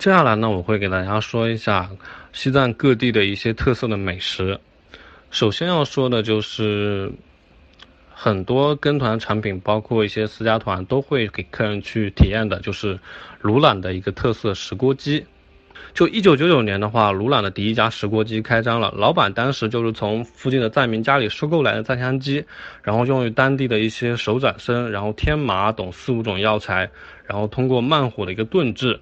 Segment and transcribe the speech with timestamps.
[0.00, 1.90] 接下来呢，我会给大家说一下
[2.32, 4.58] 西藏各地的一些特色的美食。
[5.30, 7.12] 首先要说的就是
[8.10, 12.98] 很多跟团产品，包括一些私家团都会给客人去体验的，就是
[13.42, 15.26] 鲁朗的一个特色石锅鸡。
[15.92, 18.90] 就一九九九年的话，鲁朗的第一家石锅鸡开张了。
[18.96, 22.42] 老板当时就是从附近的藏民家里收购来的藏香鸡，
[22.82, 26.88] 然后用于当地的一些手掌参，然后天麻等四五种药材，
[27.26, 28.98] 然后通过慢火的一个炖制，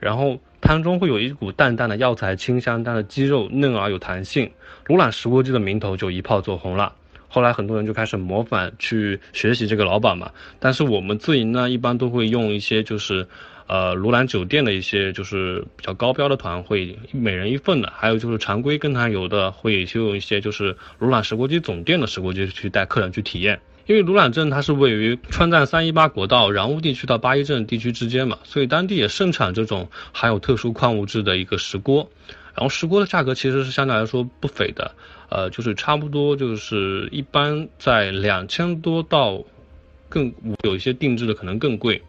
[0.00, 4.50] 然后汤中会有一股淡淡的药材清香，但是鸡肉嫩而有弹性。
[4.86, 6.92] 鲁朗石锅鸡的名头就一炮走红了。
[7.28, 10.32] 后来很多人就开始模仿去学习这个老板嘛。
[10.58, 13.28] 但是我们自营呢，一般都会用一些就是。
[13.72, 23.60] 呃，卢兰酒店的一些就是比较高标的团会每人一份的，还有就是常规跟团游的会就用一些就是卢兰石锅鸡总店的石锅鸡去带客人去体验。
[23.90, 32.08] 因为鲁朗镇它是位于川藏三一八国道然乌地区到八一镇地区之间嘛，所以当地也盛产这种含有特殊矿物质的一个石锅。
[32.54, 34.94] 然后石锅的价格其实是相对来说不菲的，
[35.28, 39.42] 呃，就是差不多就是一般在两千多到
[40.08, 40.32] 更
[40.62, 42.00] 有一些定制的可能更贵。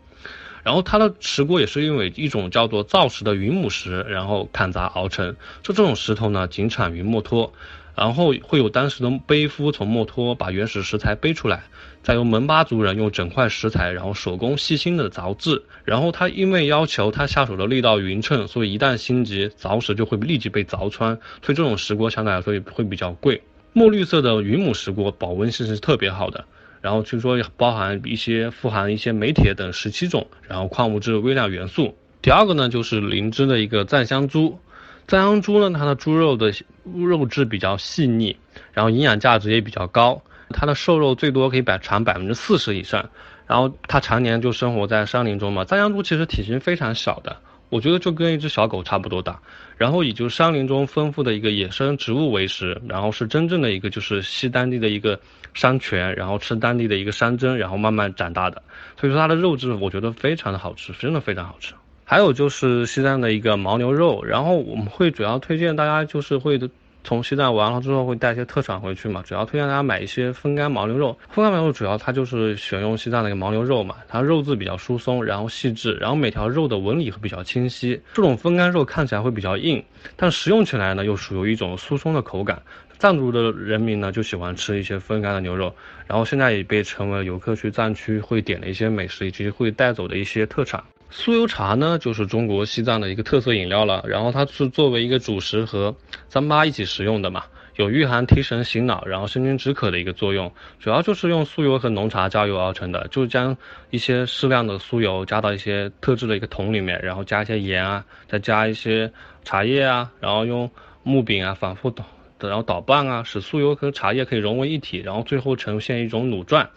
[0.61, 5.35] 然后它的石锅也是因为一种叫做造石的云母石，然后砍砸熬成。
[5.63, 7.51] 就这种石头呢，仅产于墨脱，
[7.95, 11.63] 然后会有当时的背夫从墨脱把原始石材背出来，
[12.03, 15.63] 再由门巴族人用整块石材，然后手工细心的凿制。
[15.83, 21.15] 然后他因为要求他下手的力道匀称，所以一旦心急，凿石就会立即被凿穿。
[21.41, 23.41] 所以这种石锅相对来说会比较贵。
[23.73, 26.45] 墨绿色的云母石锅保温性是特别好的。
[26.81, 31.95] 然后据说包含一些富含一些镁、铁等十七种，然后矿物质微量元素。
[32.21, 34.59] 第二个呢，就是灵芝的一个藏香珠。
[35.07, 36.53] 藏香猪呢，它的猪肉的
[36.95, 38.37] 肉质比较细腻，
[38.73, 40.21] 然后营养价值也比较高。
[40.49, 43.09] 它的瘦肉最多可以百长百分之四十以上。
[43.47, 45.65] 然后它常年就生活在山林中嘛。
[45.65, 47.37] 藏香猪其实体型非常小的，
[47.69, 49.39] 我觉得就跟一只小狗差不多大。
[49.77, 55.19] 然后以就山林中丰富的一个野生植物为食，然后是真正的一个就是西当地的一个。
[55.53, 58.63] 山泉，然后吃当地的一个山珍，然后慢慢长大的，
[58.97, 61.73] 所以说它的肉质我觉得非常的好吃，真的非常好吃。
[62.11, 66.59] 还有就是西藏的一个牦牛肉，然后我们会主要推荐大家就是会
[67.05, 71.17] 从西藏完了之后会带一些特产回去嘛，主要推荐大家买一些风干牦牛肉。
[71.29, 77.97] 风干牦牛肉主要它就是选用西藏的一个牦牛肉嘛，它肉质比较疏松，然后细致，然后每条肉的纹理会比较清晰。
[78.11, 79.81] 这种风干肉看起来会比较硬，
[80.17, 82.61] 但食用起来呢又属于一种疏松的口感。
[82.99, 85.73] 藏族的人民呢就喜欢吃一些风干的牛肉，
[86.07, 90.83] 然后现在也被成为游客去藏区会点的一些美食以及会带走的一些特产。
[91.11, 95.95] 酥油茶呢就是中国西藏的一个特色饮料了，然后它是作为一个主食和
[96.31, 97.43] 糌粑一起食用的嘛，
[97.75, 100.51] 有御寒提神醒脑，然后生津止渴的一个作用。
[100.79, 103.55] 主要就是用酥油和浓茶加油而成的，就是将
[103.89, 109.11] 一些适量的酥油加到一些特制的一个桶里面，然后加一些盐啊，再加一些
[109.43, 110.71] 茶叶啊，然后用
[111.03, 112.05] 木柄啊反复捣。
[112.39, 116.67] 然后捣拌啊，使酥油和茶叶可以融为一体，然后最后呈现一种乳状。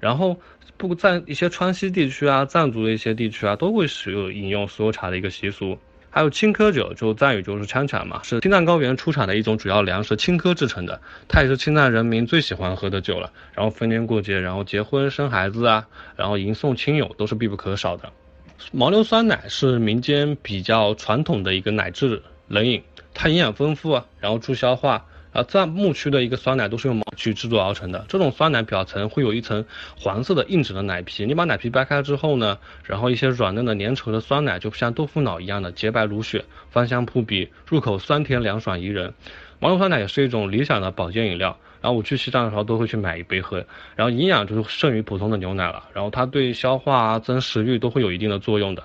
[0.00, 0.38] 然后
[0.76, 5.78] 不在一些川西地区啊、藏族的一些地区啊，都会使用饮用酥油茶的一个习俗。
[6.10, 13.30] 还有青稞酒，就藏语就是羌茶嘛，是青藏高原出产的一种主要粮食青稞制成的，它也是青藏人民最喜欢喝的酒了。
[13.54, 18.10] 然后逢年过节，然后结婚生孩子啊，然后迎送亲友都是必不可少的。
[18.72, 22.82] 牦牛酸奶是民间比较传统的一个奶制冷饮。
[23.12, 25.04] 它营养丰富啊，然后助消化。
[25.32, 28.06] 啊，藏牧区的一个酸奶都是用牦去制作而成的。
[28.08, 29.66] 这种酸奶表层会有一层
[29.98, 39.12] 黄色的硬质的奶皮，你把奶皮掰开之后呢，然后一些软嫩的粘稠的酸奶就像豆腐脑一样的洁白如雪，芳香扑鼻，入口酸甜凉爽宜人。
[39.60, 41.58] 牦牛酸奶也是一种理想的保健饮料。
[41.80, 43.64] 然后我去西藏的时候都会去买一杯喝，
[43.94, 45.84] 然后营养就是胜于普通的牛奶了。
[45.92, 48.82] 然后它对消化啊、增食欲都会有一定的作用的。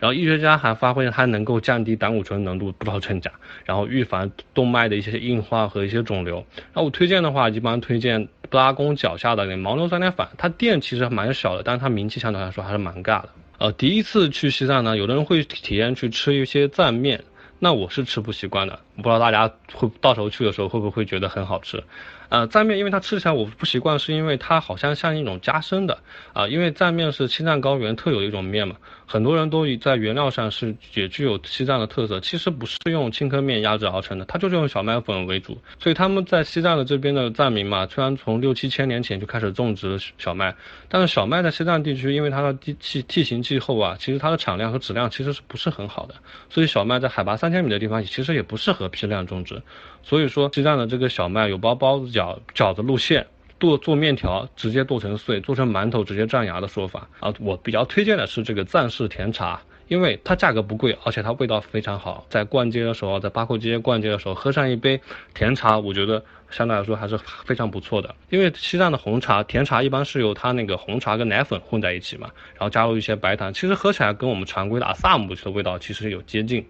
[0.00, 3.30] 然后医学家还发挥它能够降低胆固醇浓度，不知道真假。
[3.64, 6.44] 然后预防动脉的一些硬化和一些肿瘤。
[6.74, 13.28] 那我推荐的话，一般推荐布拉宫脚下的那牦牛酸奶粉，它店其实蛮小的，但是它名气相对来说还是蛮尬的。
[13.58, 17.22] 呃，第一次去西藏呢，有的人会体验去吃一些藏面，
[17.58, 18.80] 那我是吃不习惯的。
[19.00, 21.82] 不知道大家会到时候去的时候会不会觉得很好吃？
[22.28, 25.98] 呃，藏面因为它吃起来我不习惯，是因为它好像像一种加生的
[26.32, 40.54] 啊，因为藏面是青藏高原特有的一种面嘛，很多人都在原料上是也具有西藏的特色，其实不是用青稞面压制而成的，它就是用小麦粉为主，所以他们在西藏的这边的藏民嘛，虽然从六七千年前就开始种植小麦，
[40.88, 46.14] 但是小麦在西藏地区，因为它的地气地形气候啊，其实它的产量和质量其实是不是很好的，
[46.48, 49.62] 所以小麦在海拔三千米的地方其实也不适合批量种植，
[50.02, 52.38] 所以说西藏的这个小麦有包包子饺。
[52.54, 53.26] 饺子路线
[53.58, 57.32] 剁做面条，直接剁成碎，做成馒头直接蘸牙的说法啊。
[57.40, 62.26] 我比较推荐的是这个藏式甜茶，因为它价格不贵，而且它味道非常好。
[62.28, 65.00] 在逛街的时候，在八廓街逛街的时候，喝上一杯
[65.34, 68.14] 甜茶，我觉得相对来说还是非常不错的。
[68.30, 76.66] 因为西藏的红茶，甜茶一般是由它那个红茶跟奶粉混在一起嘛，然后加入一些白糖，其实喝起来跟我们常规的阿萨姆的味道其实有接近。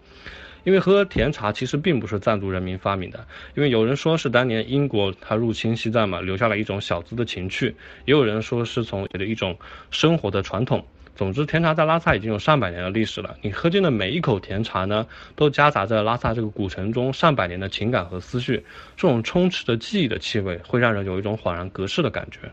[0.65, 7.75] 因为喝甜茶其实并不是藏族人民发明的，因为有人说是当年英国他入侵西藏嘛，留下了一种小资的情趣，
[8.05, 9.57] 也有人说是从的一种
[9.91, 10.85] 生活的传统。
[11.17, 13.37] 总之，甜茶在拉萨已经有上百年的历史了。
[13.43, 18.65] 你喝进的每一口甜茶呢，都夹杂在拉萨这个古城中上百年的情感和思绪，
[18.97, 22.51] 这种充斥着记忆的气味，会让人有一种恍然隔世的感觉。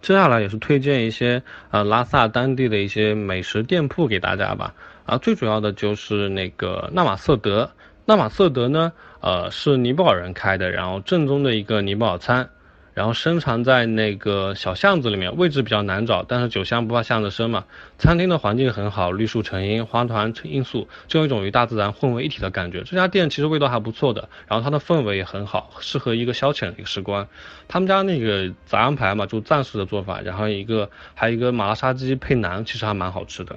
[0.00, 4.74] 接下来也是推荐一些呃拉萨当地的一些美食店铺给大家吧。
[5.06, 7.70] 啊，最主要的就是那个纳马瑟德。
[8.08, 12.50] 纳马瑟德呢，呃，是尼泊尔人开的，然后正宗的一个尼泊尔餐，
[12.94, 17.64] 然后深藏在那个小巷子里面，位置比较难找，但是酒香不怕巷子深嘛。
[17.98, 22.82] 餐厅的环境很好，绿树成荫，花团成罂粟，就有一种与大自然混为一体的感觉。
[22.82, 27.26] 这家店其实味道还不错的，然后它的氛围也很好，适合一个消遣的一个时光。
[27.66, 33.56] 他们家那个杂羊排嘛，就藏式的做法，然后一个还有一个麻辣沙鸡配馕，其实还蛮好吃的。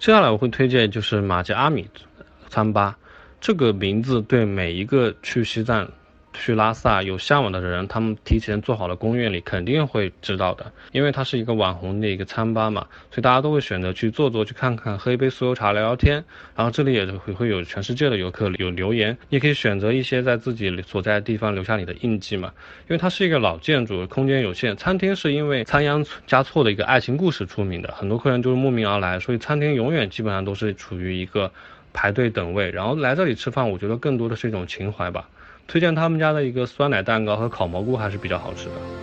[0.00, 1.86] 接下来我会推荐就是马吉阿米
[2.48, 2.96] 餐吧，
[3.38, 5.86] 这个名字对每一个去西藏。
[6.32, 16.24] 去拉萨有向往的人，他们提前做好了攻略里肯定会知道的，因为它是一个网红的一个餐吧嘛，所以大家都会选择去坐坐，去看看，喝一杯酥油茶，聊聊天。
[16.54, 22.52] 然后这里也会会有全世界的游客有留言，你可以选择一些在自己所在的地方留下你的印记嘛，
[22.88, 24.76] 因为它是一个老建筑，空间有限。
[24.76, 31.50] 餐厅是因为仓央嘉措的一个爱情故事出名的，很多客人就是慕名而来，所以餐厅永远基本上都是处于一个
[31.92, 32.70] 排队等位。
[32.70, 35.28] 然后来这里吃饭，我觉得更多的是一种情怀吧。
[35.70, 38.99] 推荐他们家的一个酸奶蛋糕和烤蘑菇还是比较好吃的。